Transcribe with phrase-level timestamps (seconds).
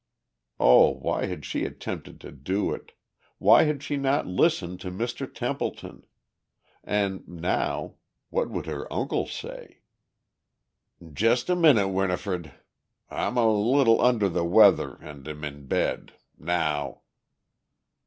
[0.59, 2.93] Oh, why had she attempted to do it,
[3.37, 5.31] why had she not listened to Mr.
[5.31, 6.07] Templeton?
[6.83, 7.97] And, now,
[8.31, 9.81] what would her uncle say?
[11.13, 12.51] "Just a minute, Winifred.
[13.11, 16.13] I'm a little under the weather and am in bed.
[16.35, 17.01] Now."